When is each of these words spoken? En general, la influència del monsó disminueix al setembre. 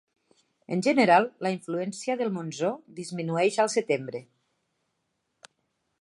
En 0.75 0.79
general, 0.87 1.27
la 1.47 1.51
influència 1.57 2.17
del 2.21 2.33
monsó 2.39 2.73
disminueix 3.01 3.61
al 3.65 3.73
setembre. 3.77 4.23